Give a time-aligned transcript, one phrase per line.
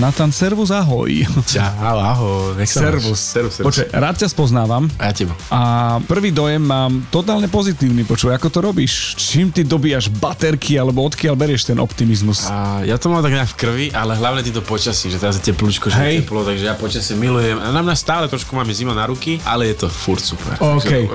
[0.00, 1.28] Natan, servus, ahoj.
[1.44, 1.60] Čau,
[2.00, 2.56] ahoj.
[2.56, 3.20] Nech Servus.
[3.20, 3.66] Servus, servus.
[3.68, 5.36] Počkaj, rád ťa spoznávam A ja teba.
[5.52, 5.60] a
[6.08, 8.08] prvý dojem mám totálne pozitívny.
[8.08, 9.12] Počuj, ako to robíš?
[9.20, 12.48] Čím ty dobíjaš baterky alebo odkiaľ berieš ten optimizmus?
[12.48, 15.52] A ja to mám tak nejak v krvi, ale hlavne týmto počasím, že teraz je
[15.52, 16.14] teplúčko, že Hej.
[16.16, 17.60] je teplo, takže ja počasie milujem.
[17.60, 20.56] A na mňa stále trošku máme zima na ruky, ale je to furt super.
[20.64, 21.12] OK.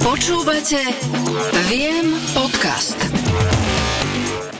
[0.00, 0.80] Počúvate
[1.68, 2.96] Viem podcast.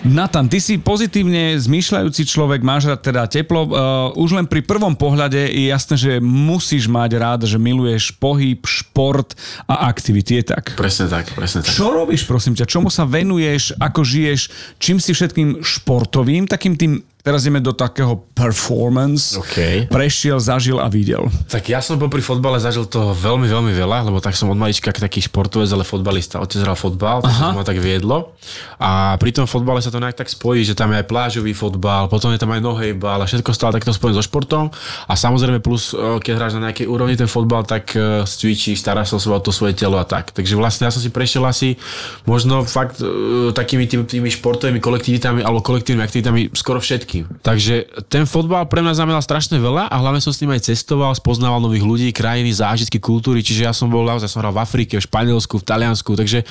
[0.05, 3.65] Natan, ty si pozitívne zmýšľajúci človek, máš rád teda teplo.
[3.65, 3.73] Uh,
[4.21, 9.33] už len pri prvom pohľade je jasné, že musíš mať rád, že miluješ pohyb, šport
[9.65, 10.77] a aktivity, je tak?
[10.77, 11.73] Presne tak, presne tak.
[11.73, 12.69] Čo robíš, prosím ťa?
[12.69, 13.81] Čomu sa venuješ?
[13.81, 14.53] Ako žiješ?
[14.77, 19.89] Čím si všetkým športovým, takým tým, teraz ideme do takého performance, OK.
[19.89, 21.25] prešiel, zažil a videl?
[21.49, 24.93] Tak ja som popri fotbale zažil toho veľmi, veľmi veľa, lebo tak som od malička
[24.93, 26.45] taký športovec, ale fotbalista.
[26.45, 28.37] Otec hral fotbal, to ma tak viedlo.
[28.77, 32.13] A pri tom fotbale sa to nejak tak spojí, že tam je aj plážový fotbal,
[32.13, 34.69] potom je tam aj nohejbal a všetko stále takto spojené so športom.
[35.09, 39.17] A samozrejme plus, e, keď hráš na nejakej úrovni ten fotbal, tak e, cvičíš, staráš
[39.17, 40.29] sa o to svoje telo a tak.
[40.29, 41.81] Takže vlastne ja som si prešiel asi
[42.29, 47.43] možno fakt e, takými tými, tými športovými kolektivitami alebo kolektívnymi aktivitami skoro všetkým.
[47.45, 47.75] Takže
[48.11, 51.63] ten fotbal pre mňa znamenal strašne veľa a hlavne som s ním aj cestoval, spoznával
[51.63, 55.05] nových ľudí, krajiny, zážitky, kultúry, čiže ja som bol naozaj, som hral v Afrike, v
[55.05, 56.43] Španielsku, v Taliansku, takže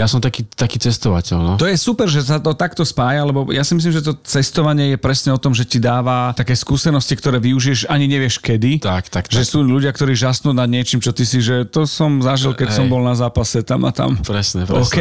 [0.00, 1.38] ja som taký, taký cestovateľ.
[1.38, 1.52] No.
[1.60, 4.96] To je super, že sa to takto spája, lebo ja si myslím, že to cestovanie
[4.96, 8.80] je presne o tom, že ti dáva také skúsenosti, ktoré využiješ ani nevieš kedy.
[8.80, 9.50] Tak, tak, Že tak.
[9.50, 12.76] sú ľudia, ktorí žasnú nad niečím, čo ty si, že to som zažil, keď Hej.
[12.78, 14.16] som bol na zápase tam a tam.
[14.22, 14.82] Presne, presne.
[14.84, 14.96] OK.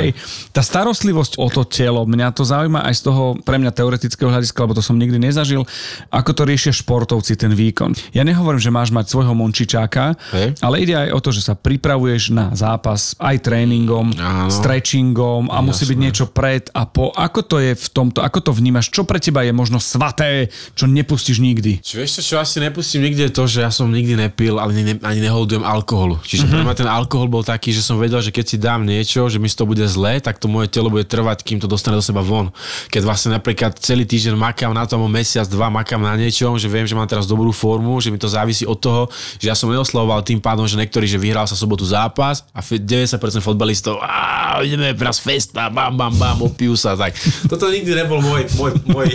[0.51, 4.57] Tá starostlivosť o to telo, mňa to zaujíma aj z toho pre mňa teoretického hľadiska,
[4.65, 5.65] lebo to som nikdy nezažil.
[6.13, 7.93] Ako to riešia športovci, ten výkon.
[8.13, 10.57] Ja nehovorím, že máš mať svojho mončičáka, Hej.
[10.61, 14.49] ale ide aj o to, že sa pripravuješ na zápas aj tréningom, Áno.
[14.49, 17.13] stretchingom a musí byť niečo pred a po.
[17.13, 18.89] Ako to je v tomto, ako to vnímaš?
[18.89, 21.85] Čo pre teba je možno svaté, čo nepustíš nikdy?
[21.85, 24.95] Čo vieš čo, asi nepustím nikde je to, že ja som nikdy nepil, ale ne,
[25.03, 26.17] ani neholdujem alkoholu.
[26.23, 26.53] Čiže mm-hmm.
[26.55, 29.37] pre mňa ten alkohol bol taký, že som vedel, že keď si dám niečo, že
[29.37, 32.23] mi toho bude zlé, tak to moje telo bude trvať, kým to dostane do seba
[32.23, 32.53] von.
[32.89, 36.87] Keď vlastne napríklad celý týždeň makám na tom, mesiac, dva makám na niečom, že viem,
[36.87, 40.23] že mám teraz dobrú formu, že mi to závisí od toho, že ja som neoslavoval
[40.23, 44.95] tým pádom, že niektorí, že vyhral sa sobotu zápas a fe- 90% fotbalistov, a ideme
[44.95, 47.13] teraz festa, bam, bam, bam, opijú sa, tak.
[47.45, 49.07] Toto nikdy nebol môj, môj, môj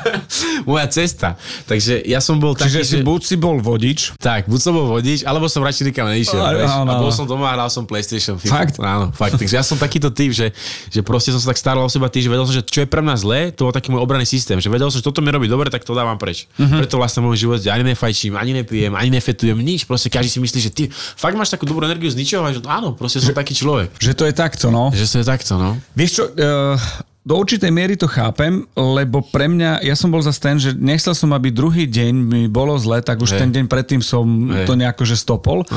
[0.70, 1.40] moja cesta.
[1.64, 3.04] Takže ja som bol taký, Čiže si že...
[3.06, 7.00] buď si bol vodič, Tak, buď som bol vodič, alebo som radšej nikam áno, A
[7.00, 8.36] bol som doma a hral som PlayStation.
[8.36, 8.76] Fakt?
[8.82, 9.38] Áno, fakt.
[9.38, 10.52] Takže ja som takýto typ, že,
[10.90, 12.88] že proste som sa tak staral o seba tým, že vedel som, že čo je
[12.88, 14.58] pre mňa zlé, to bol taký môj obranný systém.
[14.58, 16.50] Že vedel som, že toto mi robí dobre, tak to dávam preč.
[16.54, 16.60] Mhm.
[16.60, 16.78] Uh-huh.
[16.84, 19.86] Preto vlastne v môjom živote ani nefajčím, ani nepijem, ani nefetujem, nič.
[19.86, 22.60] Proste každý si myslí, že ty fakt máš takú dobrú energiu z ničoho, a že
[22.66, 23.94] áno, proste som taký človek.
[23.96, 24.90] že to je takto, no.
[24.90, 25.78] Že som je takto, no.
[25.94, 26.76] Vieš čo, uh,
[27.20, 31.12] do určitej miery to chápem, lebo pre mňa, ja som bol zase ten, že nechcel
[31.12, 33.40] som, aby druhý deň mi bolo zle, tak už Hej.
[33.44, 34.64] ten deň predtým som Hej.
[34.64, 35.68] to nejako že stopol.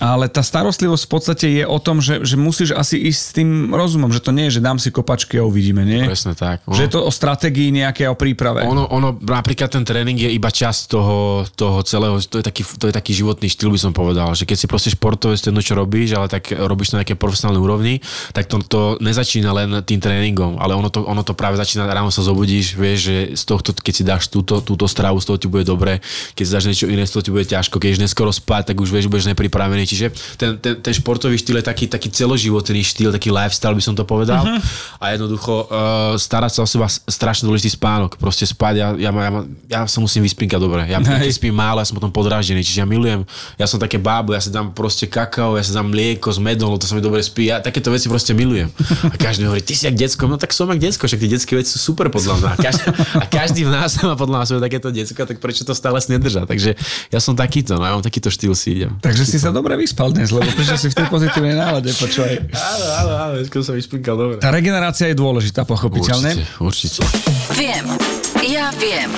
[0.00, 3.76] Ale tá starostlivosť v podstate je o tom, že, že musíš asi ísť s tým
[3.76, 6.00] rozumom, že to nie je, že dám si kopačky a uvidíme, nie?
[6.08, 6.64] Presne tak.
[6.64, 6.72] No.
[6.72, 8.64] Že je to o stratégii nejaké, o príprave.
[8.64, 12.88] Ono, ono, napríklad ten tréning je iba časť toho, toho celého, to je, taký, to
[12.88, 15.60] je taký životný štýl, by som povedal, že keď si proste športovec, to je jedno,
[15.60, 17.94] čo robíš, ale tak robíš to na nejaké profesionálnej úrovni,
[18.32, 22.10] tak to, to nezačína len tým tréningom, ale ono to, ono to práve začína, ráno
[22.10, 25.48] sa zobudíš, vieš, že z tohto, keď si dáš túto, túto stravu, z toho ti
[25.50, 25.98] bude dobre,
[26.34, 28.90] keď si dáš niečo iné, z toho ti bude ťažko, keď neskoro spať, tak už
[28.90, 33.32] vieš, budeš nepripravený, čiže ten, ten, ten športový štýl je taký, taký celoživotný štýl, taký
[33.32, 34.42] lifestyle by som to povedal.
[34.46, 34.60] Uh-huh.
[35.02, 39.30] a jednoducho uh, starať sa o seba strašne dôležitý spánok, proste spať, ja, ja, ja,
[39.66, 41.38] ja sa musím vyspinkať dobre, ja Hej.
[41.38, 43.22] spím málo, ja som potom podráždený, čiže ja milujem,
[43.58, 46.74] ja som také bábo, ja si dám proste kakao, ja si dám mlieko s medom,
[46.76, 48.68] to sa mi dobre spí, ja takéto veci proste milujem.
[49.12, 51.30] A každý mi hovorí, ty si jak decko, no tak som jak decko, však tie
[51.32, 52.48] detské veci sú super podľa mňa.
[52.52, 52.84] A každý,
[53.16, 56.12] a každý v nás má podľa mňa svoje takéto decko, tak prečo to stále si
[56.12, 56.44] nedrža?
[56.44, 56.76] Takže
[57.08, 58.92] ja som takýto, no ja mám takýto štýl si idem.
[59.00, 62.52] Takže si sa dobre vyspal dnes, lebo prišiel si v tej pozitívnej nálade, počúvaj.
[62.52, 64.34] Áno, áno, áno, dneska som vyspinkal dobre.
[64.38, 66.44] Tá regenerácia je dôležitá, pochopiteľne.
[66.60, 67.00] Určite, určite.
[67.56, 67.86] Viem.
[68.46, 69.10] Ja viem.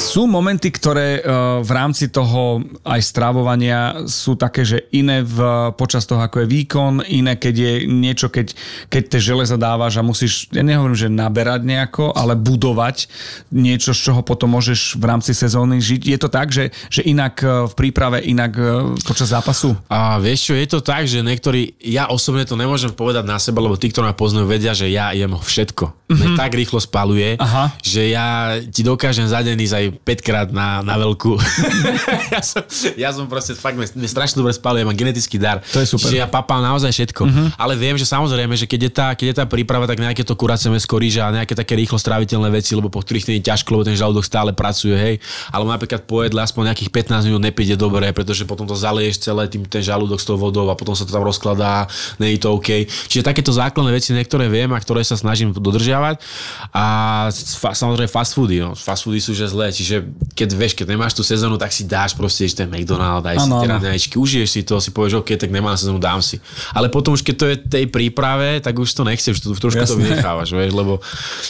[0.00, 6.08] Sú momenty, ktoré uh, v rámci toho aj stravovania sú také, že iné v, počas
[6.08, 8.56] toho, ako je výkon, iné keď je niečo, keď,
[8.88, 13.12] keď tie železa dávaš a musíš, ja nehovorím, že naberať nejako, ale budovať
[13.52, 16.02] niečo, z čoho potom môžeš v rámci sezóny žiť.
[16.08, 19.76] Je to tak, že, že inak uh, v príprave, inak uh, počas zápasu?
[19.92, 23.60] A vieš čo, je to tak, že niektorí, ja osobne to nemôžem povedať na seba,
[23.60, 25.84] lebo tí, ktorí ma poznajú, vedia, že ja jem všetko.
[25.92, 26.16] Mm-hmm.
[26.16, 27.76] Mne tak rýchlo spaluje, Aha.
[27.84, 31.36] že ja ti dokážem za deň ísť aj 5 krát na, na veľkú.
[32.34, 32.62] ja, som,
[32.94, 35.62] ja som proste fakt, mne strašne dobre spal, ja mám genetický dar.
[35.74, 36.06] To je super.
[36.06, 37.22] Čiže ja papám naozaj všetko.
[37.26, 37.48] Uh-huh.
[37.58, 40.34] Ale viem, že samozrejme, že keď je tá, keď je tá príprava, tak nejaké to
[40.38, 43.68] kuracie mesko, rýža a nejaké také rýchlo stráviteľné veci, lebo po ktorých nie je ťažko,
[43.74, 45.14] lebo ten žalúdok stále pracuje, hej.
[45.50, 49.48] Ale napríklad po jedle aspoň nejakých 15 minút nepíde dobre, pretože potom to zaleješ celé
[49.48, 51.88] tým ten žalúdok s tou vodou a potom sa to tam rozkladá,
[52.20, 52.84] nie je to OK.
[52.86, 56.20] Čiže takéto základné veci niektoré viem a ktoré sa snažím dodržiavať.
[56.70, 56.84] A
[57.32, 58.76] fa, samozrejme fast foody, no.
[58.76, 59.96] Fast foody sú že zlé, čiže
[60.34, 63.68] keď vieš, keď nemáš tú sezónu, tak si dáš proste ešte McDonald, daj si tie
[63.70, 66.38] raňajčky, užiješ si to, si povieš, OK, tak nemám sezónu, dám si.
[66.74, 69.96] Ale potom už keď to je tej príprave, tak už to nechceš, to, trošku Jasne.
[69.96, 71.00] to vynechávaš, vieš, lebo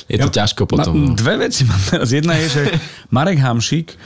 [0.06, 0.92] je to ja, ťažko potom.
[0.94, 1.12] No.
[1.18, 2.08] Dve veci mám teraz.
[2.14, 2.62] Jedna je, že
[3.14, 3.96] Marek Hamšík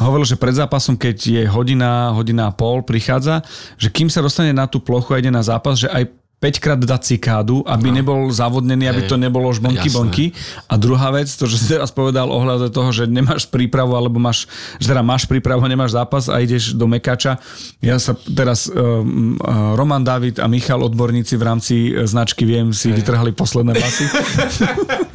[0.00, 3.44] hovoril, že pred zápasom, keď je hodina, hodina a pol, prichádza,
[3.76, 6.80] že kým sa dostane na tú plochu a ide na zápas, že aj 5 krát
[6.82, 8.02] dať cikádu, aby no.
[8.02, 9.94] nebol zavodnený, aby to nebolo už bonky Jasné.
[9.94, 10.24] bonky.
[10.66, 14.50] A druhá vec, to, že si teraz povedal ohľadom toho, že nemáš prípravu, alebo máš,
[14.82, 17.38] že teda máš prípravu nemáš zápas a ideš do Mekača.
[17.78, 19.38] Ja sa teraz um,
[19.78, 23.06] Roman David a Michal odborníci v rámci e, značky Viem si Hej.
[23.06, 24.04] vytrhali posledné basy.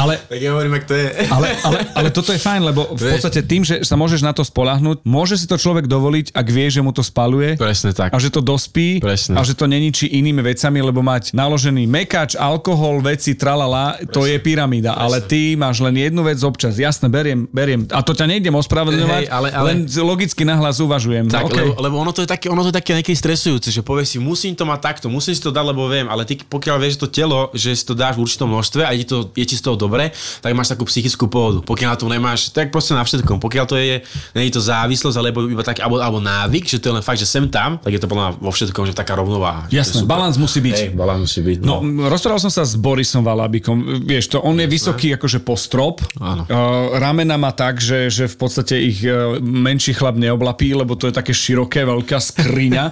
[0.00, 1.26] ale, tak ja hovorím, to je.
[1.26, 4.46] ale, ale, ale toto je fajn, lebo v podstate tým, že sa môžeš na to
[4.46, 7.58] spolahnúť, môže si to človek dovoliť, ak vie, že mu to spaluje.
[7.58, 8.14] Presne tak.
[8.14, 9.02] A že to dospí.
[9.02, 9.34] Presne.
[9.34, 14.12] A že to neničí iným inými vecami, lebo mať naložený mekač, alkohol, veci, tralala, Presne.
[14.12, 14.92] to je pyramída.
[14.92, 15.04] Presne.
[15.08, 16.76] Ale ty máš len jednu vec občas.
[16.76, 17.88] Jasne, beriem, beriem.
[17.88, 19.66] A to ťa nejdem ospravedlňovať, hey, ale, ale...
[19.72, 21.32] len logicky nahlas uvažujem.
[21.32, 21.64] Tak, okay.
[21.64, 24.18] lebo, lebo, ono to je také, ono to je také niekedy stresujúce, že povieš si,
[24.20, 27.00] musím to mať takto, musím si to dať, lebo viem, ale ty pokiaľ vieš, že
[27.00, 29.62] to telo, že si to dáš v určitom množstve a je, to, je ti z
[29.62, 30.10] toho dobre,
[30.40, 31.60] tak máš takú psychickú pohodu.
[31.60, 33.38] Pokiaľ na to nemáš, tak proste na všetkom.
[33.38, 34.00] Pokiaľ to je,
[34.32, 37.20] nie je to závislosť, alebo iba tak, alebo, alebo návyk, že to je len fakt,
[37.20, 39.68] že sem tam, tak je to plná vo všetkom, že taká rovnováha.
[39.68, 40.76] Jasné, balans musí byť.
[40.76, 41.58] Hey, balans musí byť.
[41.60, 41.84] No.
[41.84, 44.06] no, rozprával som sa s Borisom Valabikom.
[44.08, 46.00] Vieš, to on je vysoký akože po strop.
[46.16, 46.48] Áno.
[46.48, 51.10] Uh, ramena má tak, že, že v podstate ich uh, menší chlap neoblapí, lebo to
[51.10, 52.84] je také široké, veľká skriňa.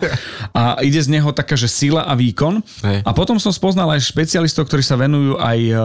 [0.58, 2.60] a ide z neho taká, že sila a výkon.
[2.84, 2.98] Hej.
[3.06, 5.78] A potom som spoznal aj špecialistov, ktorí sa venujú aj uh,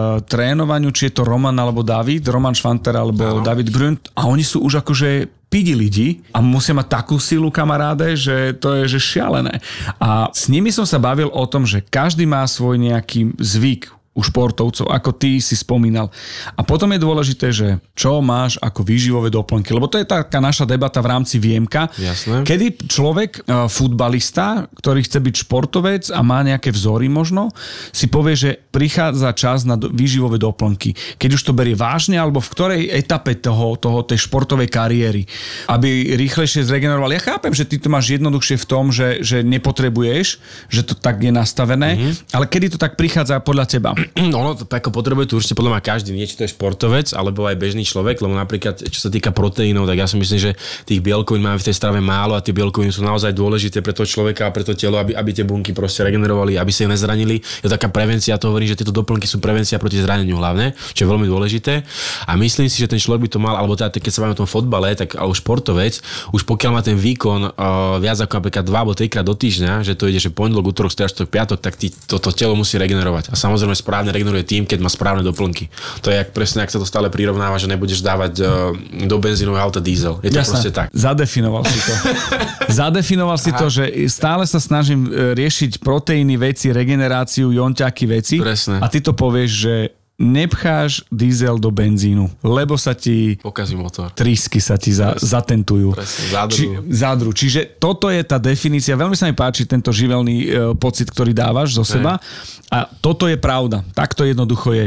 [0.50, 3.46] trénovaniu, či je to Roman alebo David, Roman Švanter alebo Áno.
[3.46, 4.10] David Grunt.
[4.18, 8.82] A oni sú už akože pidi lidi a musia mať takú silu kamaráde, že to
[8.82, 9.62] je že šialené.
[10.02, 14.26] A s nimi som sa bavil o tom, že každý má svoj nejaký zvyk, u
[14.26, 16.10] športovcov, ako ty si spomínal.
[16.58, 20.66] A potom je dôležité, že čo máš ako výživové doplnky, lebo to je taká naša
[20.66, 22.42] debata v rámci Viemka, Jasné.
[22.42, 27.54] kedy človek, e, futbalista, ktorý chce byť športovec a má nejaké vzory možno,
[27.94, 30.90] si povie, že prichádza čas na výživové doplnky.
[31.14, 35.22] Keď už to berie vážne, alebo v ktorej etape toho, toho tej športovej kariéry,
[35.70, 37.14] aby rýchlejšie zregeneroval.
[37.14, 40.26] Ja chápem, že ty to máš jednoduchšie v tom, že, že nepotrebuješ,
[40.66, 42.34] že to tak je nastavené, mm-hmm.
[42.34, 43.99] ale kedy to tak prichádza podľa teba?
[44.40, 47.56] ono to ako potrebuje tu určite podľa mňa každý, nie to je športovec, alebo aj
[47.58, 50.50] bežný človek, lebo napríklad čo sa týka proteínov, tak ja si myslím, že
[50.86, 54.06] tých bielkovín máme v tej strave málo a tie bielkoviny sú naozaj dôležité pre toho
[54.06, 57.42] človeka a pre to telo, aby, aby tie bunky proste regenerovali, aby sa ich nezranili.
[57.42, 61.04] Je to taká prevencia, to hovorím, že tieto doplnky sú prevencia proti zraneniu hlavne, čo
[61.04, 61.82] je veľmi dôležité.
[62.26, 64.40] A myslím si, že ten človek by to mal, alebo teda keď sa bavíme o
[64.46, 66.00] tom fotbale, tak alebo športovec,
[66.32, 69.98] už pokiaľ má ten výkon uh, viac ako napríklad dva alebo trikrát do týždňa, že
[69.98, 73.32] to ide, že pondelok, útorok, streda, piatok, tak ty, toto telo musí regenerovať.
[73.32, 75.66] A samozrejme správne regeneruje tým, keď má správne doplnky.
[76.06, 78.70] To je jak, presne, ak sa to stále prirovnáva, že nebudeš dávať uh,
[79.02, 80.22] do benzínového auta diesel.
[80.22, 80.54] Je to Jasne.
[80.54, 80.86] proste tak.
[80.94, 81.94] Zadefinoval si to.
[82.86, 88.36] Zadefinoval si to, že stále sa snažím e, riešiť proteíny veci, regeneráciu, jonťaky veci.
[88.38, 88.78] Presne.
[88.78, 89.74] A ty to povieš, že
[90.20, 93.40] nepcháš diesel do benzínu, lebo sa ti...
[93.40, 94.12] Pokazí motor.
[94.12, 95.96] Trisky sa ti za, zatentujú.
[95.96, 96.52] Presne, zádru.
[96.52, 97.30] Či, zádru.
[97.32, 99.00] Čiže toto je tá definícia.
[99.00, 102.20] Veľmi sa mi páči tento živelný e, pocit, ktorý dávaš zo seba.
[102.68, 103.80] A toto je pravda.
[103.96, 104.84] Takto jednoducho je.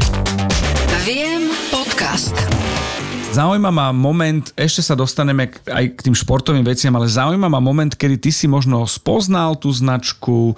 [1.02, 2.38] Viem podcast.
[3.34, 7.90] Zaujíma ma moment, ešte sa dostaneme aj k tým športovým veciam, ale zaujíma ma moment,
[7.90, 10.54] kedy ty si možno spoznal tú značku,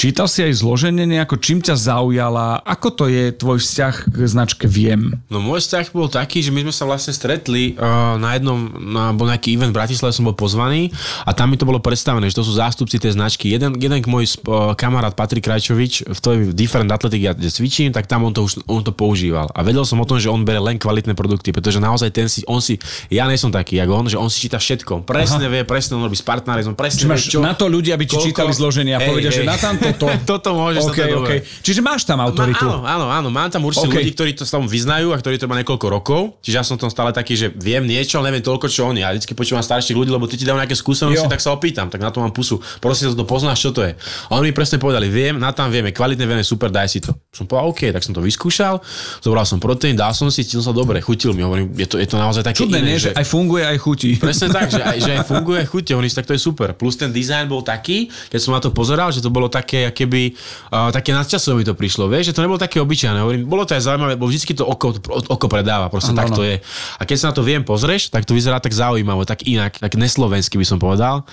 [0.00, 4.64] čítal si aj zloženie nejako, čím ťa zaujala, ako to je tvoj vzťah k značke
[4.64, 5.20] Viem?
[5.28, 9.12] No môj vzťah bol taký, že my sme sa vlastne stretli uh, na jednom, na,
[9.12, 10.88] bol nejaký event v Bratislave, som bol pozvaný
[11.28, 13.52] a tam mi to bolo predstavené, že to sú zástupci tej značky.
[13.52, 18.24] Jeden, jeden môj uh, kamarát Patrik Krajčovič v tej Different Athletic, ja cvičím, tak tam
[18.24, 19.52] on to, už, on to používal.
[19.52, 22.30] A vedel som o tom, že on bere len kvalitné produkty, pretože na naozaj ten
[22.30, 22.78] si, on si,
[23.10, 25.02] ja nie som taký, ako on, že on si číta všetko.
[25.02, 25.52] Presne Aha.
[25.52, 28.06] vie, presne on robí s partnerizmom, presne Čiže máš vie, čo, na to ľudia, aby
[28.06, 30.06] ti koľko- čítali zloženie a povedia, že na tam toto.
[30.30, 31.26] toto môžeš, toto okay, dobré.
[31.26, 31.38] okay.
[31.66, 32.62] Čiže máš tam autoritu.
[32.62, 33.92] Ma, áno, áno, áno, mám tam určite OK.
[33.92, 34.00] okay.
[34.06, 36.20] ľudí, ktorí to tam vyznajú a ktorí to má niekoľko rokov.
[36.44, 39.02] Čiže ja som tam stále taký, že viem niečo, ale neviem toľko, čo oni.
[39.02, 41.32] Ja vždycky počúvam starších ľudí, lebo ty ti dajú nejaké skúsenosti, Jo.
[41.32, 42.60] tak sa opýtam, tak na to mám pusu.
[42.78, 43.96] Prosím, to poznáš, čo to je.
[44.28, 47.16] A oni mi presne povedali, viem, na tam vieme, kvalitne vieme, super, daj si to.
[47.32, 48.78] Som povedal, OK, tak som to vyskúšal,
[49.24, 52.04] zobral som proteín, dal som si, cítil sa dobre, chutil mi, hovorím, je to, je
[52.04, 52.98] to naozaj také Čudné, iné, nie?
[53.00, 54.10] Že aj funguje, aj chutí.
[54.20, 56.76] Presne tak, že aj, že aj funguje chuť, hovorím si, tak to je super.
[56.76, 60.36] Plus ten dizajn bol taký, keď som na to pozeral, že to bolo také, keby,
[60.68, 63.18] uh, také nadčasové mi to prišlo, vieš, že to nebolo také obyčajné.
[63.24, 64.92] Hovorím, bolo to aj zaujímavé, bo vždy to oko,
[65.30, 66.50] oko predáva, proste Áno, tak to áno.
[66.52, 66.56] je.
[67.00, 69.96] A keď sa na to viem pozrieš, tak to vyzerá tak zaujímavé, tak inak, tak
[69.96, 71.24] neslovensky by som povedal.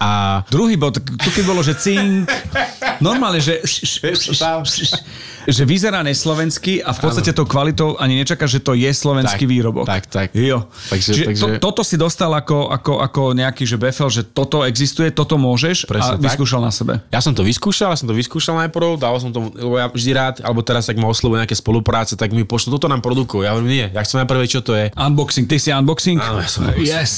[0.00, 2.30] A Druhý bod, tu keď bolo, že cink,
[3.02, 3.60] normálne, že,
[5.50, 9.50] že vyzerá neslovenský a v podstate tou kvalitou ani nečaká, že to je slovenský Tak,
[9.50, 9.84] výrobok.
[9.90, 10.28] Tak, tak.
[10.30, 10.70] Jo.
[10.86, 14.62] Takže- Čiže takže- To, toto si dostal ako, ako, ako nejaký že befel, že toto
[14.62, 16.30] existuje, toto môžeš a Presne tak.
[16.30, 17.02] vyskúšal na sebe.
[17.10, 20.10] Ja som to vyskúšal, ja som to vyskúšal najprv, dal som to, lebo ja vždy
[20.14, 23.42] rád, alebo teraz, ak ma oslovujú nejaké spolupráce, tak mi pošlo, toto nám produkujú.
[23.42, 24.92] Ja hovorím, nie, ja chcem najprv vedieť, čo to je.
[24.92, 26.18] Unboxing, ty si unboxing?
[26.18, 26.86] Áno, ja som unboxing.
[26.86, 27.12] Yes.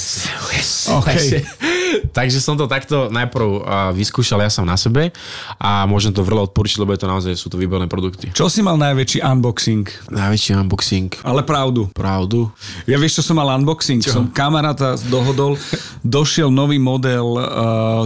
[0.53, 0.69] Yes.
[0.89, 1.09] OK.
[1.09, 1.37] Takže,
[2.19, 3.49] takže som to takto najprv
[3.93, 5.11] vyskúšal ja sám na sebe
[5.57, 8.29] a môžem to vrlo odporučiť, lebo je to naozaj, sú to výborné produkty.
[8.31, 9.85] Čo si mal najväčší unboxing?
[10.09, 11.09] Najväčší unboxing.
[11.23, 11.89] Ale pravdu.
[11.91, 12.52] Pravdu.
[12.87, 14.03] Ja vieš, čo som mal unboxing?
[14.03, 14.15] Čo?
[14.15, 15.59] Som kamaráta dohodol,
[16.03, 17.45] došiel nový model uh,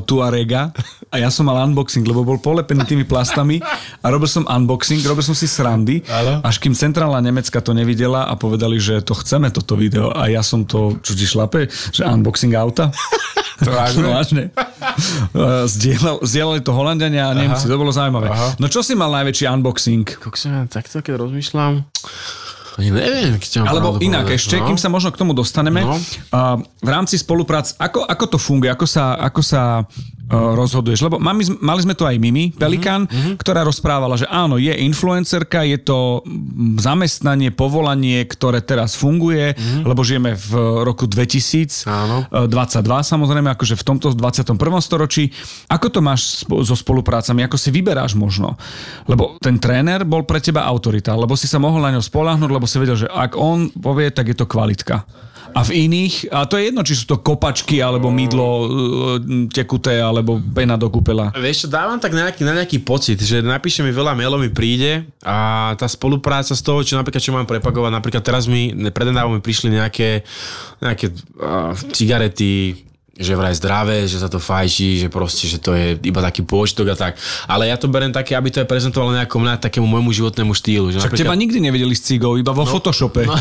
[0.05, 0.73] Tuarega
[1.13, 3.63] a ja som mal unboxing, lebo bol polepený tými plastami
[4.01, 6.43] a robil som unboxing, robil som si srandy, Áno.
[6.43, 10.43] až kým centrálna Nemecka to nevidela a povedali, že to chceme toto video a ja
[10.43, 12.91] som to, čo ti šlape, že unboxing auta.
[13.57, 14.05] To vážne?
[14.13, 14.45] vážne.
[15.33, 18.29] Uh, Zdieľal, zdieľali to Holandiania a Nemci, to bolo zaujímavé.
[18.29, 18.53] Aha.
[18.61, 20.05] No čo si mal najväčší unboxing?
[20.21, 21.89] Kokso, ja takto, keď rozmýšľam,
[22.77, 24.67] ani neviem, mám Alebo inak povedať, ešte, no.
[24.67, 25.97] kým sa možno k tomu dostaneme, No.
[26.61, 29.87] v rámci spoluprác, ako, ako to funguje, ako sa, ako sa uh,
[30.53, 31.01] rozhoduješ?
[31.03, 34.75] Lebo mali, sme- mali sme tu aj Mimi Pelikán, Mhm, ktorá rozprávala, že áno, je
[34.77, 36.21] influencerka, je to
[36.77, 40.51] zamestnanie, povolanie, ktoré teraz funguje, lebo žijeme v
[40.83, 42.35] roku 2022, Mhm.
[42.93, 43.03] Áno.
[43.03, 44.53] samozrejme, akože v tomto 21.
[44.81, 45.31] storočí.
[45.67, 47.41] Ako to máš so spoluprácami?
[47.43, 48.59] Ako si vyberáš možno?
[49.07, 52.66] Lebo ten tréner bol pre teba autorita, lebo si sa mohol na ňo spolahnuť, lebo
[52.67, 55.07] si vedel, že ak on povie, tak je to kvalitka.
[55.57, 58.69] A v iných, a to je jedno, či sú to kopačky, alebo mydlo e,
[59.49, 61.33] tekuté, alebo pena do kúpela.
[61.33, 65.73] Vieš dávam tak nejaký, na nejaký pocit, že napíše mi veľa mailov, mi príde a
[65.81, 69.73] tá spolupráca z toho, čo napríklad čo mám prepakovať, napríklad teraz mi, prednedávno mi prišli
[69.73, 70.29] nejaké,
[70.85, 72.86] nejaké uh, cigarety,
[73.17, 76.93] že vraj zdravé, že sa to fajčí, že proste, že to je iba taký pôžitok
[76.93, 77.13] a tak.
[77.49, 80.93] Ale ja to berem také, aby to je prezentovalo nejakom na takému môjmu životnému štýlu.
[80.93, 83.25] Že Však teba nikdy nevedeli s cigou, iba vo Photoshope.
[83.25, 83.33] No.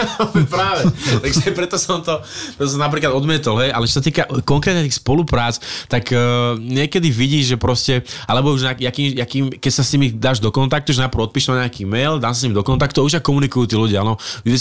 [0.54, 0.86] Práve.
[1.18, 2.22] Takže preto som to,
[2.54, 3.74] to som napríklad odmietol, hej.
[3.74, 5.58] Ale čo sa týka konkrétne tých spoluprác,
[5.90, 10.38] tak uh, niekedy vidíš, že proste, alebo už jaký, jaký, keď sa s nimi dáš
[10.38, 13.18] do kontaktu, že najprv odpíš na nejaký mail, dám sa s nimi do kontaktu, už
[13.18, 14.06] ak komunikujú tí ľudia.
[14.06, 14.14] No.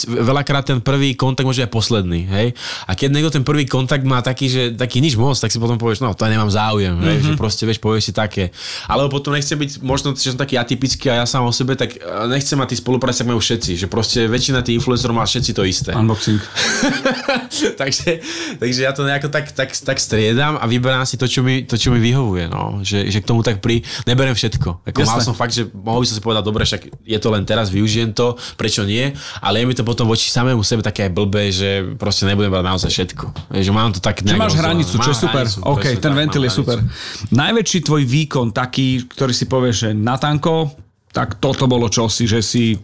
[0.10, 2.58] Veľakrát ten prvý kontakt môže aj posledný, hej.
[2.90, 5.76] A keď niekto ten prvý kontakt má taký, že taký nič moc, tak si potom
[5.76, 7.26] povieš, no to nemám záujem, hej, Mhm.
[7.26, 8.56] že proste vieš, povieš si také.
[8.88, 11.98] Alebo potom nechcem byť, možno, že som taký atypický a ja sám o sebe, tak
[11.98, 15.52] eh, nechcem mať tí spolupráce, ak majú všetci, že proste väčšina tých influencerov má všetci
[15.52, 15.92] to isté.
[15.92, 16.40] Unboxing.
[17.82, 18.22] takže,
[18.58, 21.76] takže ja to nejako tak, tak, tak striedam a vyberám si to, čo mi, to,
[21.76, 22.48] čo mi vyhovuje.
[22.48, 22.80] No.
[22.82, 23.82] Že, že k tomu tak pri...
[24.06, 24.86] Neberem všetko.
[24.86, 27.44] Ako mal som fakt, že mohol by som si povedať, dobre, však je to len
[27.44, 31.12] teraz, využijem to, prečo nie, ale je mi to potom voči samému sebe také aj
[31.12, 33.26] blbé, že proste nebudem brať naozaj všetko.
[33.54, 35.46] Že mám to tak nejak máš hranicu, čo je super.
[35.50, 36.78] hranicu, OK, presne ten tak, ventil je super.
[36.78, 37.34] hranicu.
[37.34, 40.72] Najväčší tvoj výkon taký, ktorý si povieš, že na tanko,
[41.10, 42.78] tak toto bolo čosi, že si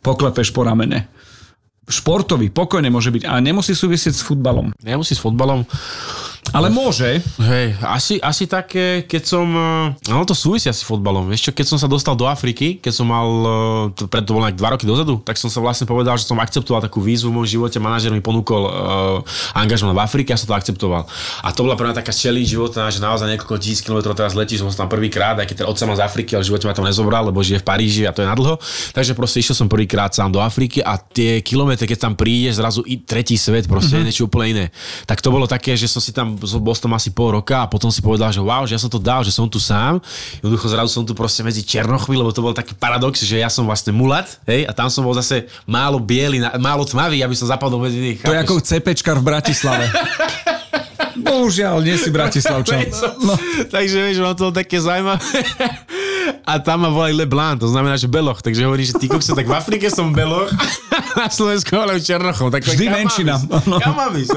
[0.00, 1.08] poklepeš po ramene.
[1.86, 4.74] Športový, pokojne môže byť, ale nemusí súvisieť s futbalom.
[4.82, 5.62] Nemusí s fotbalom.
[6.52, 7.24] Ale môže.
[7.40, 9.46] Hej, asi, asi také, keď som...
[9.48, 11.26] eh, No to súvisí asi s fotbalom.
[11.32, 13.28] Vieš čo, keď som sa dostal do Afriky, keď som mal,
[13.96, 16.36] eh, pred to bolo nejak dva roky dozadu, tak som sa vlastne povedal, že som
[16.42, 17.78] akceptoval takú výzvu v môjom živote.
[17.78, 21.06] Manažer mi ponúkol uh, angažman v Afrike a som to akceptoval.
[21.46, 24.66] A to bola pre mňa taká challenge života, že naozaj niekoľko tisíc kilometrov teraz letíš,
[24.66, 26.86] som tam prvýkrát, aj keď ten otca má z Afriky, ale v živote ma tam
[26.86, 28.58] nezobral, lebo žije v Paríži a to je nadlho.
[28.92, 32.82] Takže proste išiel som prvýkrát sám do Afriky a tie kilometre, keď tam prídeš, zrazu
[32.84, 34.06] i tretí svet, proste mm-hmm.
[34.06, 34.64] niečo úplne iné.
[35.06, 37.66] Tak to bolo také, že som si tam, bol som tam asi pol roka a
[37.66, 39.98] potom si povedal, že wow, že ja som to dal, že som tu sám.
[40.44, 43.64] Jednoducho zrazu som tu proste medzi černochmi, lebo to bol taký paradox, že ja som
[43.66, 47.82] vlastne mulat, hej, a tam som bol zase málo biely, málo tmavý, aby som zapadol
[47.82, 48.18] medzi nich.
[48.22, 49.88] To je ako CPčkar v Bratislave.
[51.16, 52.92] Bohužiaľ, nie si Bratislavčan.
[53.24, 53.34] No.
[53.74, 55.20] Takže vieš, mám to také zaujímavé.
[56.46, 58.38] A tam ma volali Leblanc, to znamená, že Beloch.
[58.42, 60.50] Takže hovorí, že ty kokso, tak v Afrike som Beloch,
[61.20, 62.52] na Slovensku ale Černochov.
[62.52, 63.40] Tak Vždy menšina.
[63.82, 64.32] Kam mám ísť,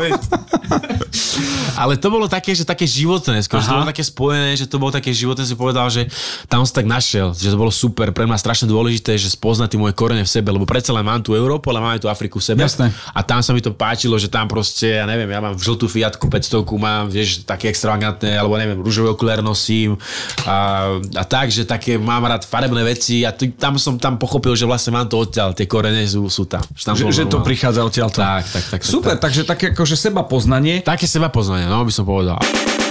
[1.80, 4.78] Ale to bolo také, že také životné, skôr, že to bolo také spojené, že to
[4.82, 6.12] bolo také životné, si povedal, že
[6.52, 9.80] tam som tak našiel, že to bolo super, pre mňa strašne dôležité, že spoznať tie
[9.80, 12.44] moje korene v sebe, lebo predsa len mám tu Európu, ale mám aj tú Afriku
[12.44, 12.62] v sebe.
[12.68, 12.92] Jasné.
[13.16, 16.28] A tam sa mi to páčilo, že tam proste, ja neviem, ja mám žltú Fiatku
[16.28, 19.96] 500, mám, vieš, také extravagantné, alebo neviem, rúžové okuliare nosím
[20.44, 24.52] a, a tak, že také mám rád farebné veci a tu, tam som tam pochopil,
[24.52, 26.60] že vlastne mám to odtiaľ, tie korene sú, sú tam.
[26.76, 28.12] Že, tam že, že to prichádza odtiaľ.
[28.12, 28.80] Tak, tak, tak.
[28.84, 29.24] Super, tak, tak.
[29.32, 30.84] takže také akože seba poznanie.
[30.84, 32.36] Také seba poznanie, no by som povedal.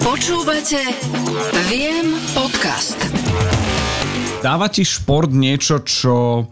[0.01, 0.81] Počúvate
[1.69, 2.97] Viem podcast.
[4.41, 6.49] Dáva ti šport niečo, čo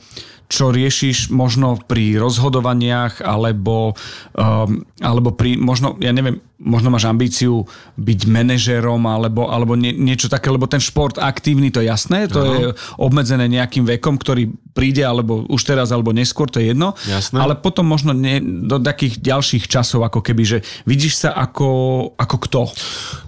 [0.47, 3.99] čo riešiš možno pri rozhodovaniach alebo,
[4.39, 7.69] um, alebo pri, možno, ja neviem, možno máš ambíciu
[8.01, 12.41] byť manažérom alebo, alebo nie, niečo také, lebo ten šport aktívny, to je jasné, to
[12.41, 12.53] ano.
[12.57, 16.97] je obmedzené nejakým vekom, ktorý príde alebo už teraz alebo neskôr, to je jedno.
[17.05, 17.37] Jasné.
[17.37, 21.69] Ale potom možno nie, do takých ďalších časov, ako keby, že vidíš sa ako,
[22.17, 22.61] ako kto?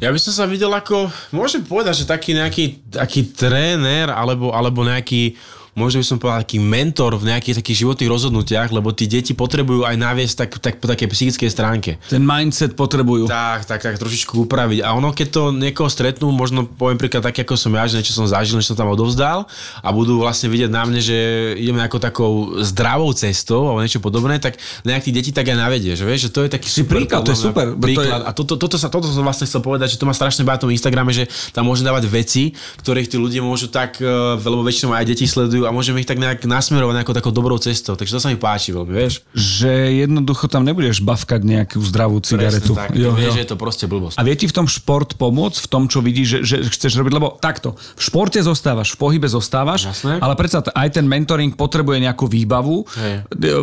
[0.00, 4.86] Ja by som sa videl ako, môžem povedať, že taký nejaký taký tréner alebo, alebo
[4.86, 5.36] nejaký
[5.78, 9.86] možno by som povedal taký mentor v nejakých takých životných rozhodnutiach, lebo tí deti potrebujú
[9.86, 11.90] aj naviesť tak, tak po takej psychickej stránke.
[12.10, 13.30] Ten mindset potrebujú.
[13.30, 14.82] Tak, tak, tak trošičku upraviť.
[14.82, 18.10] A ono, keď to niekoho stretnú, možno poviem príklad tak, ako som ja, že niečo
[18.10, 19.46] som zažil, niečo som tam odovzdal
[19.78, 21.16] a budú vlastne vidieť na mne, že
[21.54, 22.32] ideme ako takou
[22.66, 26.30] zdravou cestou alebo niečo podobné, tak nejak tí deti tak aj navedie, že vieš, že
[26.34, 27.66] to je taký si super, príklad, to je super.
[27.78, 28.02] Príklad.
[28.02, 28.26] To je...
[28.26, 30.74] A toto, toto, sa, toto som vlastne chcel povedať, že to má strašne báť tom
[30.74, 35.06] Instagrame, že tam môže dávať veci, ktorých tí ľudia môžu tak, eh, lebo väčšinou aj
[35.06, 37.94] deti sledujú a môžeme ich tak nejak nasmerovať nejakou takou dobrou cestou.
[37.94, 39.20] Takže to sa mi páči veľmi, vieš.
[39.36, 42.72] Že jednoducho tam nebudeš bavkať nejakú zdravú cigaretu.
[42.72, 42.96] Presne tak.
[42.96, 43.36] Jo, vieš, jo.
[43.36, 44.16] že je to proste blbosť.
[44.16, 47.12] A vie ti v tom šport pomôcť, v tom, čo vidíš, že, že chceš robiť?
[47.12, 50.18] Lebo takto, v športe zostávaš, v pohybe zostávaš, Jasné.
[50.24, 52.88] ale predsa aj ten mentoring potrebuje nejakú výbavu.
[52.96, 53.14] Hej.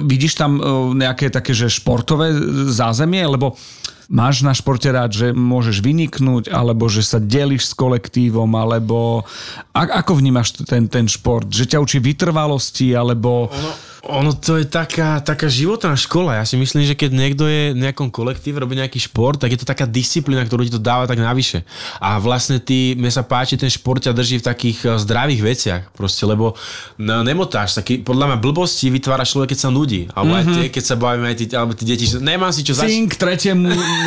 [0.06, 0.62] Vidíš tam e,
[1.02, 2.32] nejaké také, že športové
[2.70, 3.58] zázemie, lebo
[4.10, 9.26] máš na športe rád, že môžeš vyniknúť, alebo že sa delíš s kolektívom, alebo
[9.74, 11.50] a, ako vnímaš ten, ten šport?
[11.50, 13.50] Že ťa učí vytrvalosti, alebo...
[13.50, 16.38] Ono ono to je taká, taká životná škola.
[16.38, 19.60] Ja si myslím, že keď niekto je v nejakom kolektíve, robí nejaký šport, tak je
[19.62, 21.66] to taká disciplína, ktorú ti to dáva tak navyše.
[21.98, 25.82] A vlastne ty, mne sa páči, ten šport ťa drží v takých eh, zdravých veciach.
[25.98, 26.54] Proste, lebo
[27.02, 27.82] no, nemotáš.
[27.82, 30.06] Taký, podľa mňa blbosti vytvára človek, keď sa nudí.
[30.14, 30.40] Alebo mm-hmm.
[30.40, 30.56] aj mhm.
[30.62, 32.94] tie, keď sa bavíme, aj tí, alebo tí deti, že nemám si čo zač...
[32.94, 33.58] Cink, tretia,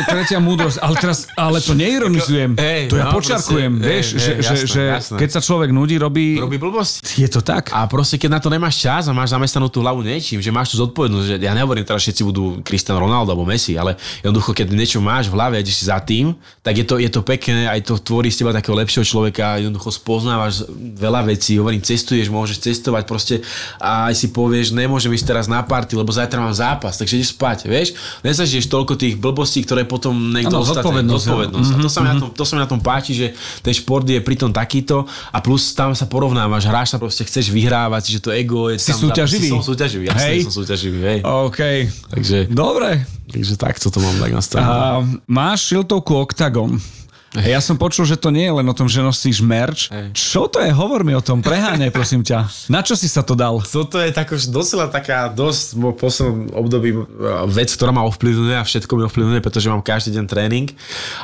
[0.07, 0.79] tretia múdrosť.
[0.79, 2.55] Ale teraz, ale to neironizujem.
[2.55, 3.71] Hey, to ja no, počiarkujem.
[3.75, 5.17] Proste, vieš, hey, že, hey, jasné, že, jasné.
[5.19, 6.39] keď sa človek nudí, robí...
[6.39, 7.03] Robí blbosti.
[7.19, 7.75] Je to tak.
[7.75, 10.77] A proste, keď na to nemáš čas a máš zamestnanú tú hlavu niečím, že máš
[10.77, 14.69] tú zodpovednosť, že ja nehovorím teraz všetci budú Cristiano Ronaldo alebo Messi, ale jednoducho, keď
[14.69, 17.65] niečo máš v hlave a ideš si za tým, tak je to, je to pekné,
[17.65, 22.61] aj to tvorí z teba takého lepšieho človeka, jednoducho spoznávaš veľa vecí, hovorím, cestuješ, môžeš
[22.61, 23.35] cestovať proste
[23.81, 27.33] a aj si povieš, nemôžem ísť teraz na party, lebo zajtra mám zápas, takže ideš
[27.33, 27.97] spať, vieš?
[28.21, 31.23] Nezažiješ toľko tých blbostí, ktoré potom niekto ano, zodpovednosť.
[31.25, 31.69] zodpovednosť.
[31.73, 31.81] Mm-hmm.
[31.81, 33.27] A to sa, mi na mhm, tom, to sa mi na tom páči, že
[33.65, 38.13] ten šport je pritom takýto a plus tam sa porovnávaš, hráš sa proste, chceš vyhrávať,
[38.13, 39.49] že to ego je si tam, súťaživý.
[39.49, 40.39] Tam, si som súťaživý, ja hej.
[40.43, 41.19] som súťaživý, hej.
[41.23, 41.59] OK.
[42.11, 43.07] Takže, Dobre.
[43.31, 45.21] Takže takto to mám tak nastavené.
[45.29, 46.75] máš šiltovku Octagon.
[47.37, 49.93] Ja som počul, že to nie je len o tom, že nosíš merch.
[49.93, 50.09] Hey.
[50.17, 50.73] Čo to je?
[50.73, 51.45] Hovor mi o tom.
[51.45, 52.49] Preháňaj, prosím ťa.
[52.73, 53.61] Na čo si sa to dal?
[53.61, 56.99] Toto je tak už docela taká dosť v poslednom období e,
[57.53, 60.67] vec, ktorá ma ovplyvňuje a všetko mi ovplyvňuje, pretože mám každý deň tréning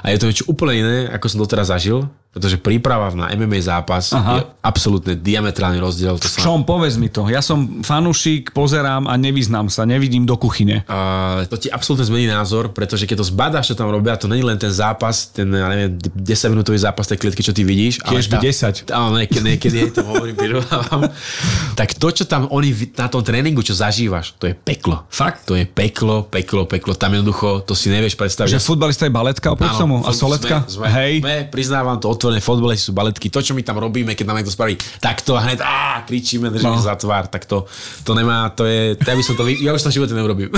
[0.06, 4.12] a je to niečo úplne iné, ako som doteraz zažil pretože príprava na MMA zápas
[4.12, 4.36] Aha.
[4.36, 6.20] je absolútne diametrálny rozdiel.
[6.20, 6.44] To sa...
[6.44, 7.32] Čom, povedz mi to.
[7.32, 10.84] Ja som fanúšik, pozerám a nevyznám sa, nevidím do kuchyne.
[10.84, 14.44] Uh, to ti absolútne zmení názor, pretože keď to zbadáš, čo tam robia, to není
[14.44, 18.04] len ten zápas, ten, ja neviem, 10-minútový zápas tej klietky, čo ty vidíš.
[18.04, 18.92] Tiež by 10.
[18.92, 21.08] Áno, niekedy, niekedy to hovorím, prirovnávam.
[21.80, 25.08] tak to, čo tam oni na tom tréningu, čo zažívaš, to je peklo.
[25.08, 25.48] Fakt?
[25.48, 27.00] To je peklo, peklo, peklo.
[27.00, 28.60] Tam jednoducho, to si nevieš predstaviť.
[28.60, 30.68] Že futbalista je baletka oproti tomu a soletka?
[30.68, 31.14] Sme, sme, Hej.
[31.24, 33.30] Sme, priznávam to, otvorené fotbalisti sú baletky.
[33.30, 36.82] To, čo my tam robíme, keď nám niekto spraví takto a hneď á, kričíme, držíme
[36.82, 36.82] no.
[36.82, 37.70] za tvár, tak to,
[38.02, 40.50] to nemá, to je, to ja by som to, ja už to v živote neurobím.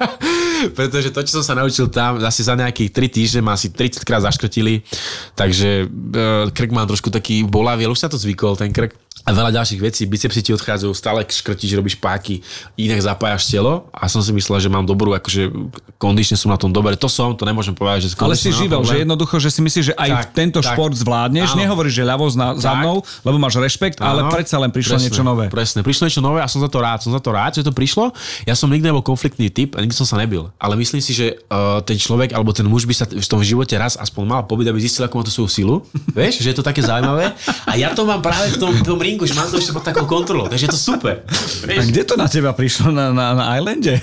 [0.76, 4.04] Pretože to, čo som sa naučil tam, asi za nejakých 3 týždne ma asi 30
[4.04, 4.84] krát zaškrtili,
[5.32, 9.36] takže e, krk mám trošku taký bolavý, ale už sa to zvykol, ten krk a
[9.36, 10.02] veľa ďalších vecí.
[10.08, 12.40] Bicepsy ti odchádzajú, stále škrtíš, robíš páky,
[12.80, 15.52] inak zapájaš telo a som si myslel, že mám dobrú, akože
[16.00, 16.96] kondične som na tom dobre.
[16.96, 19.94] To som, to nemôžem povedať, že Ale si živel, že jednoducho, že si myslíš, že
[19.94, 21.60] aj tak, tento tak, šport zvládneš, áno.
[21.62, 25.06] nehovoríš, že ľavo zna, za mnou, lebo máš rešpekt, áno, ale predsa len prišlo presne,
[25.12, 25.44] niečo nové.
[25.52, 27.76] Presne, prišlo niečo nové a som za to rád, som za to rád, že to
[27.76, 28.16] prišlo.
[28.48, 30.48] Ja som nikdy nebol konfliktný typ a nikdy som sa nebil.
[30.56, 33.76] Ale myslím si, že uh, ten človek alebo ten muž by sa v tom živote
[33.76, 35.76] raz aspoň mal pobyť, aby zistil, ako má tú svoju silu.
[36.16, 37.36] Vieš, že je to také zaujímavé.
[37.68, 40.04] A ja to mám práve v tom, tom ringu, že mám to ešte pod takou
[40.04, 41.24] kontrolou, takže je to super.
[41.66, 42.92] A kde to na teba prišlo?
[42.92, 44.00] Na, na, na Islande?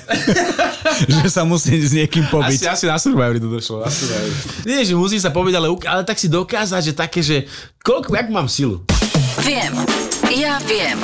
[1.22, 2.66] že sa musí s niekým pobiť.
[2.66, 3.86] Asi, asi na Survivor to došlo.
[3.86, 4.34] Na Survivor.
[4.66, 7.46] Nie, že musí sa pobiť, ale, ale tak si dokázať, že také, že
[7.86, 8.82] koľko, jak mám silu.
[9.46, 9.74] Viem.
[10.34, 10.98] Ja viem.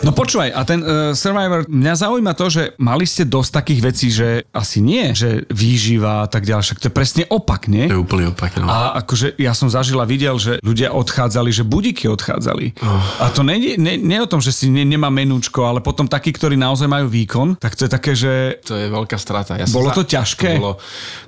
[0.00, 4.08] No počúvaj, a ten uh, Survivor, mňa zaujíma to, že mali ste dosť takých vecí,
[4.08, 7.84] že asi nie, že výživa a tak ďalej, však to je presne opak, nie?
[7.84, 8.64] To je úplne opak, no.
[8.64, 12.80] A akože ja som zažil a videl, že ľudia odchádzali, že budíky odchádzali.
[12.80, 12.96] Oh.
[13.20, 16.32] A to nie, nie, nie o tom, že si ne, nemá menúčko, ale potom takí,
[16.32, 18.56] ktorí naozaj majú výkon, tak to je také, že...
[18.64, 19.60] To je veľká strata.
[19.60, 20.56] Ja bolo to ťažké?
[20.56, 20.74] To bolo,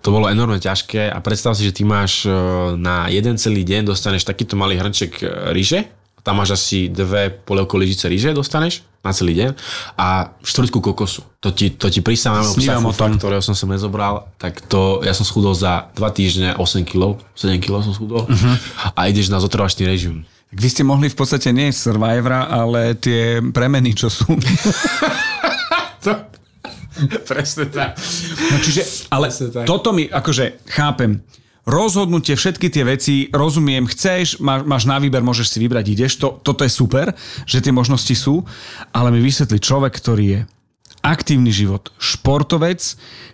[0.00, 2.32] to bolo enormne ťažké a predstav si, že ty máš e,
[2.80, 7.74] na jeden celý deň dostaneš takýto malý hrnček e, ríže, tam máš asi dve polievko
[7.78, 9.50] lyžice ríže dostaneš na celý deň
[9.98, 11.26] a štvrtku kokosu.
[11.42, 12.46] To ti, to ti pristávam
[12.86, 16.86] o tom, ktorého som sem nezobral, tak to, ja som schudol za 2 týždne 8
[16.86, 18.54] kg, 7 kg som schudol uh-huh.
[18.94, 20.22] a ideš na zotrvačný režim.
[20.54, 24.38] Tak vy ste mohli v podstate nie Survivora, ale tie premeny, čo sú.
[26.04, 26.12] to,
[27.26, 27.98] presne tak.
[28.52, 29.66] No čiže, ale tak.
[29.66, 31.24] toto mi, akože chápem,
[31.66, 36.42] rozhodnutie, všetky tie veci, rozumiem, chceš, má, máš na výber, môžeš si vybrať, ideš, to,
[36.42, 37.14] toto je super,
[37.46, 38.42] že tie možnosti sú,
[38.90, 40.40] ale mi vysvetlí človek, ktorý je
[41.02, 42.78] aktívny život, športovec,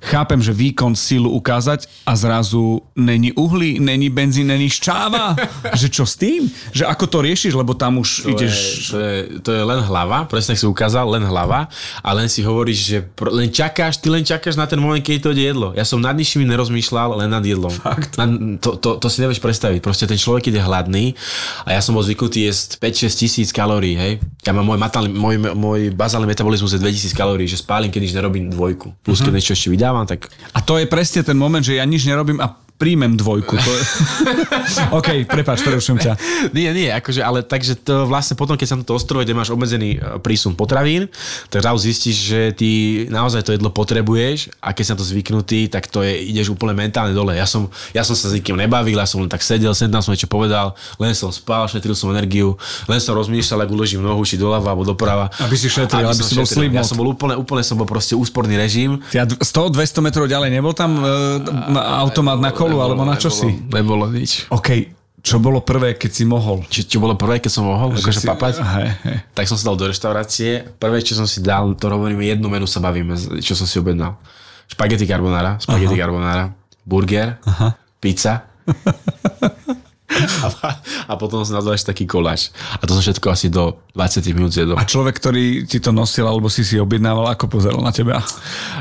[0.01, 5.37] chápem, že výkon sílu ukázať a zrazu není uhlí, není benzín, není ščáva.
[5.81, 6.49] že čo s tým?
[6.73, 8.57] Že ako to riešiš, lebo tam už to ideš...
[8.57, 11.69] Je, to, je, to je len hlava, presne si ukázal, len hlava
[12.01, 15.37] a len si hovoríš, že len čakáš, ty len čakáš na ten moment, keď to
[15.37, 15.77] ide jedlo.
[15.77, 17.71] Ja som nad ničím nerozmýšľal, len nad jedlom.
[17.71, 18.17] Fakt?
[18.17, 18.25] Na,
[18.57, 19.85] to, to, to, si nevieš predstaviť.
[19.85, 21.13] Proste ten človek, je hladný
[21.69, 24.13] a ja som bol zvyknutý jesť 5-6 tisíc kalórií, hej.
[24.49, 28.15] Ja mám môj, matálny, môj, môj bazálny metabolizmus je 2000 kalórií, že spálim, keď nič
[28.15, 28.95] nerobím dvojku.
[29.03, 29.37] Plus, keď uh-huh.
[29.43, 30.31] niečo ešte vydávam, tak...
[30.55, 33.59] A to je presne ten moment, že ja nič nerobím a príjmem dvojku.
[33.59, 33.73] To.
[35.03, 36.13] OK, prepáč, prerušujem ťa.
[36.55, 39.51] Nie, nie, akože, ale takže to vlastne potom, keď sa na to ostrove, kde máš
[39.51, 41.11] obmedzený e, prísun potravín,
[41.51, 42.71] tak zrazu zistíš, že ty
[43.11, 47.11] naozaj to jedlo potrebuješ a keď sa to zvyknutý, tak to je, ideš úplne mentálne
[47.11, 47.35] dole.
[47.35, 49.99] Ja som, ja som sa s nikým nebavil, ja som len tak sedel, sem tam
[49.99, 52.55] som niečo povedal, len som spal, šetril som energiu,
[52.87, 55.27] len som rozmýšľal, ak uložím nohu, či doľava alebo doprava.
[55.43, 56.71] Aby si šetril, aby, aby si bol slim.
[56.79, 59.03] Ja som bol úplne, úplne som bol proste úsporný režim.
[59.11, 61.11] Ja 100-200 metrov ďalej nebol tam e,
[62.07, 63.49] automat na kolu, alebo na čo si?
[63.73, 64.45] Nebolo nič.
[64.53, 66.63] OK, čo bolo prvé, keď si mohol?
[66.69, 67.97] Čo, čo bolo prvé, keď som mohol?
[67.97, 68.29] Akože si...
[68.29, 68.61] papať?
[68.63, 69.19] Hej, hej.
[69.33, 70.69] Tak som sa dal do reštaurácie.
[70.79, 74.21] Prvé, čo som si dal, to hovorím, jednu menu sa bavíme, čo som si objednal.
[74.69, 76.03] Špagety carbonara, spaghetti Aha.
[76.05, 76.45] carbonara,
[76.85, 77.75] burger, Aha.
[77.99, 78.47] pizza.
[80.43, 80.49] a,
[81.11, 82.51] a potom som nazval ešte taký koláč.
[82.79, 84.79] A to som všetko asi do 20 minút zjedol.
[84.79, 88.23] A človek, ktorý ti to nosil, alebo si si objednával, ako pozeral na teba?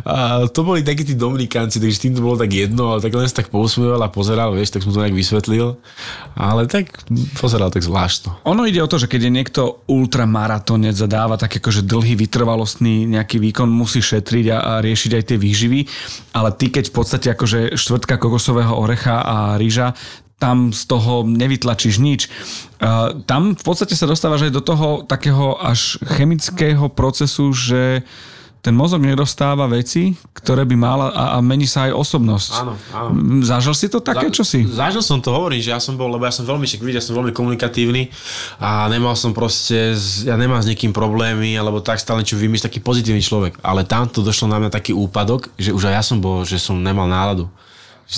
[0.05, 3.25] A to boli takí tí Dominikanci, takže tým to bolo tak jedno, ale tak len
[3.25, 5.81] sa tak pousmieval a pozeral, vieš, tak som to nejak vysvetlil.
[6.37, 6.93] Ale tak
[7.41, 8.45] pozeral tak zvláštno.
[8.45, 13.09] Ono ide o to, že keď je niekto ultramaratonec a dáva tak akože dlhý, vytrvalostný
[13.09, 15.79] nejaký výkon, musí šetriť a, a riešiť aj tie výživy,
[16.37, 19.97] ale ty keď v podstate akože štvrtka kokosového orecha a rýža,
[20.37, 22.29] tam z toho nevytlačíš nič.
[23.25, 28.05] Tam v podstate sa dostávaš aj do toho takého až chemického procesu, že
[28.57, 32.51] ten mozog nedostáva veci, ktoré by mal a, a mení sa aj osobnosť.
[32.57, 33.09] Áno, áno.
[33.39, 34.67] Zažil si to také, čo si?
[34.67, 37.15] Zažil som to, hovorím, že ja som bol, lebo ja som veľmi, však ja som
[37.15, 38.11] veľmi komunikatívny
[38.59, 39.95] a nemal som proste,
[40.27, 43.55] ja nemám s niekým problémy, alebo tak stále čo vymýšľať, taký pozitívny človek.
[43.63, 46.75] Ale tamto došlo na mňa taký úpadok, že už aj ja som bol, že som
[46.75, 47.47] nemal náladu.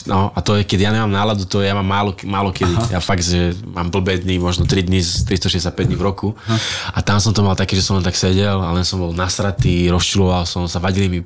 [0.06, 2.74] No a to je, keď ja nemám náladu, to ja mám málo, málo kedy.
[2.78, 2.88] Aha.
[2.94, 6.28] Ja fakt, že mám blbé dny, možno 3 dny z 365 dní v roku.
[6.46, 6.58] Aha.
[6.94, 9.18] A tam som to mal také, že som len tak sedel a len som bol
[9.18, 11.20] nasratý, rozčuloval som sa, vadili mi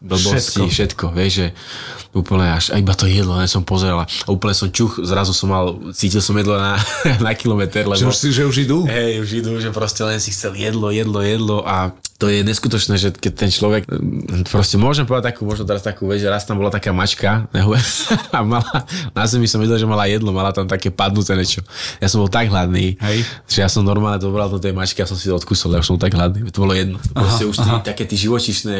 [0.00, 1.46] blbosti, všetko, všetko vieš, že
[2.16, 5.52] úplne až, a iba to jedlo, len som pozeral a úplne som čuch, zrazu som
[5.52, 6.80] mal, cítil som jedlo na,
[7.26, 8.00] na kilometr, lebo...
[8.00, 8.78] Že už, že už idú?
[8.88, 12.96] Hej, už idú, že proste len si chcel jedlo, jedlo, jedlo a to je neskutočné,
[12.96, 13.84] že keď ten človek,
[14.48, 17.44] proste môžem povedať takú, možno teraz takú vec, že raz tam bola taká mačka
[18.36, 21.60] a mala, na zemi som videl, že mala jedlo, mala tam také padnuté niečo.
[22.00, 23.28] Ja som bol tak hladný, Hej.
[23.44, 26.00] že ja som normálne dobral do tej mačky a som si to odkusol, ja som
[26.00, 26.96] bol tak hladný, to bolo jedno.
[27.12, 28.76] Proste aha, už tí, také tí živočišné,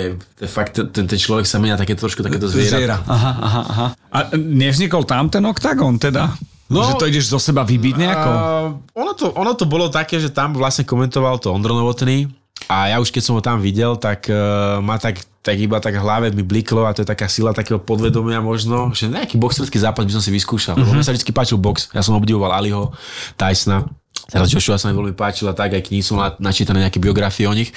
[0.49, 2.73] fakt ten, ten človek sa menia také trošku takéto zviera.
[2.81, 2.97] zviera.
[3.05, 3.87] Aha, aha, aha.
[4.17, 6.33] A nevznikol tam ten oktagon teda?
[6.67, 8.31] No, že to ideš zo seba vybiť nejako?
[8.33, 8.67] Uh,
[8.99, 12.27] ono, to, ono to bolo také, že tam vlastne komentoval to Ondro Novotný,
[12.67, 15.95] a ja už keď som ho tam videl, tak uh, ma tak, tak iba tak
[15.95, 20.03] hlave mi bliklo a to je taká sila takého podvedomia možno, že nejaký boxerský zápas
[20.03, 20.75] by som si vyskúšal.
[20.75, 20.99] Mm-hmm.
[20.99, 21.95] Mi sa vždy páčil box.
[21.95, 22.91] Ja som obdivoval Aliho,
[23.39, 23.87] Tysona.
[24.27, 27.71] Teraz Joshua sa mi veľmi páčila tak, aj knihy som načítané nejaké biografie o nich.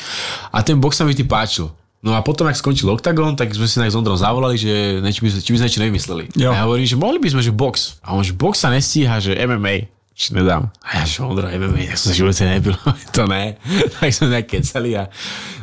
[0.49, 1.69] A ten box sa mi vždy páčil.
[1.99, 5.11] No a potom, ak skončil Octagon, tak sme si na s Ondrom zavolali, že ne,
[5.11, 6.23] či, by, či by sme niečo nevymysleli.
[6.31, 6.55] Jo.
[6.55, 7.99] A ja hovorím, že mohli by sme, že box.
[7.99, 9.98] A on, že box sa nestíha, že MMA.
[10.19, 10.67] Či nedám.
[10.83, 12.75] A ja že Ondro, MMA, tak som sa živote nebil,
[13.15, 13.55] to ne.
[13.95, 15.07] tak sme nejak kecali a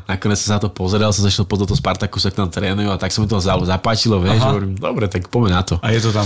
[0.08, 2.96] nakoniec som sa to pozeral, som zašiel po toto Spartaku, sa k nám trénujú a
[2.96, 5.76] tak sa mi to zapáčilo, vieš, hovorím, dobre, tak poďme na to.
[5.84, 6.24] A je to tam.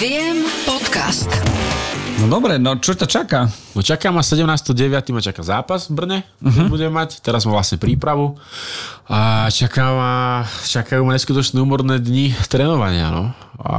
[0.00, 1.28] Viem podcast.
[2.22, 3.50] No dobre, no čo ťa čaká?
[3.74, 5.10] No čaká ma 17.9.
[5.10, 6.70] ma čaká zápas v Brne, uh-huh.
[6.70, 7.18] budem mať.
[7.18, 8.38] Teraz mám vlastne prípravu.
[9.10, 10.14] A čaká ma,
[10.64, 13.24] čakajú ma neskutočné úmorné dni trénovania, no.
[13.58, 13.76] A,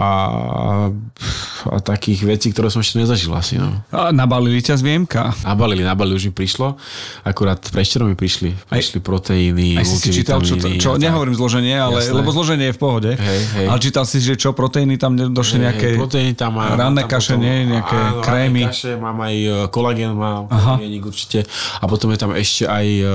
[1.69, 3.71] a takých vecí, ktoré som ešte nezažil asi, no.
[3.93, 5.45] A nabalili ťa z VMK?
[5.47, 6.75] Nabalili, nabalili, už mi prišlo.
[7.23, 8.55] Akurát prečerom mi prišli.
[8.67, 12.17] Prišli aj, proteíny, Aj si čítal, čo, to, čo nehovorím zloženie, ale, Jasné.
[12.17, 13.11] lebo zloženie je v pohode.
[13.15, 13.65] Hej, hej.
[13.69, 15.87] Ale čítal si, že čo, proteíny tam došli hej, nejaké...
[15.95, 17.55] Proteíny tam má, ranné kaše, potom, nie?
[17.69, 18.61] Nejaké áno, krémy.
[18.67, 20.49] kaše, mám aj e, kolagén, mám
[21.03, 21.45] určite.
[21.79, 23.09] A potom je tam ešte aj uh,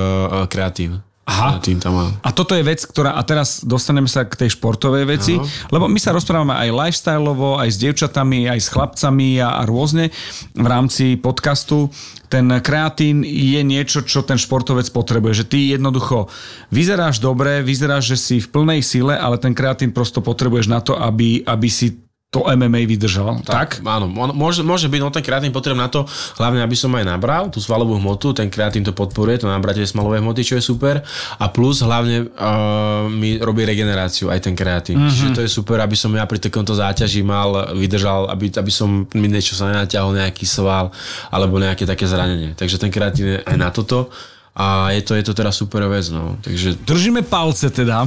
[0.47, 1.01] kreatín.
[1.29, 1.61] Aha.
[1.61, 2.11] Tým tam mám.
[2.25, 5.69] A toto je vec, ktorá, a teraz dostaneme sa k tej športovej veci, Aha.
[5.69, 10.09] lebo my sa rozprávame aj lifestyleovo, aj s dievčatami, aj s chlapcami a, a rôzne
[10.57, 11.93] v rámci podcastu.
[12.29, 16.29] Ten kreatín je niečo, čo ten športovec potrebuje, že ty jednoducho
[16.73, 20.97] vyzeráš dobre, vyzeráš, že si v plnej sile, ale ten kreatín prosto potrebuješ na to,
[20.97, 23.81] aby, aby si to MMA vydržal, tak?
[23.81, 23.89] tak?
[23.89, 26.05] Áno, môže, môže byť, no ten kreatín potrebujem na to,
[26.37, 30.21] hlavne aby som aj nabral tú svalovú hmotu, ten kreatín to podporuje, to nabratie svalovej
[30.21, 31.01] hmoty, čo je super
[31.41, 35.09] a plus hlavne uh, mi robí regeneráciu aj ten kreatín, mm-hmm.
[35.09, 39.09] čiže to je super, aby som ja pri takomto záťaži mal, vydržal, aby, aby som
[39.17, 40.93] mi niečo sa nenatiahol, nejaký sval
[41.33, 44.13] alebo nejaké také zranenie, takže ten kreatín je aj na toto
[44.53, 46.37] a je to, je to teraz super vec, no.
[46.45, 46.83] Takže...
[46.85, 48.05] Držíme palce teda.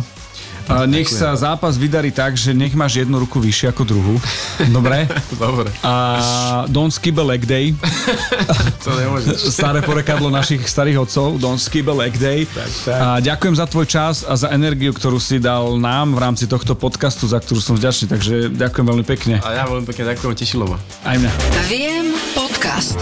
[0.70, 1.20] A nech Ďakujem.
[1.20, 4.14] sa zápas vydarí tak, že nech máš jednu ruku vyššie ako druhú.
[4.70, 5.11] Dobre?
[5.42, 5.70] Dobre.
[5.83, 7.75] A don't skibble leg day.
[8.85, 9.51] to nemôžeš.
[9.59, 11.40] Staré porekadlo našich starých otcov.
[11.40, 12.46] Don't skibble leg day.
[12.46, 12.98] Tak, tak.
[13.01, 16.79] A ďakujem za tvoj čas a za energiu, ktorú si dal nám v rámci tohto
[16.79, 18.07] podcastu, za ktorú som vďačný.
[18.12, 19.40] Takže ďakujem veľmi pekne.
[19.40, 20.79] A ja veľmi pekne ďakujem, tešilo ma.
[21.03, 21.33] Aj mňa.
[21.66, 23.01] Viem podcast.